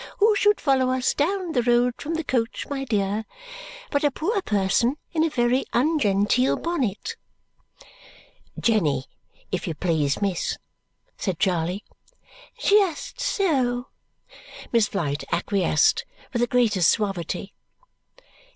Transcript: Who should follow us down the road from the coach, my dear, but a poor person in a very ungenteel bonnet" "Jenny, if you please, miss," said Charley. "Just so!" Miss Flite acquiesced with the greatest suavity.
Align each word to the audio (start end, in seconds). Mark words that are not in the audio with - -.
Who 0.17 0.35
should 0.35 0.59
follow 0.59 0.89
us 0.89 1.13
down 1.13 1.51
the 1.51 1.61
road 1.61 1.93
from 2.01 2.15
the 2.15 2.23
coach, 2.23 2.65
my 2.67 2.85
dear, 2.85 3.23
but 3.91 4.03
a 4.03 4.09
poor 4.09 4.41
person 4.41 4.97
in 5.11 5.23
a 5.23 5.29
very 5.29 5.63
ungenteel 5.73 6.57
bonnet" 6.57 7.15
"Jenny, 8.59 9.05
if 9.51 9.67
you 9.67 9.75
please, 9.75 10.19
miss," 10.19 10.57
said 11.19 11.37
Charley. 11.37 11.83
"Just 12.57 13.19
so!" 13.19 13.89
Miss 14.71 14.87
Flite 14.87 15.23
acquiesced 15.31 16.03
with 16.33 16.39
the 16.39 16.47
greatest 16.47 16.89
suavity. 16.89 17.53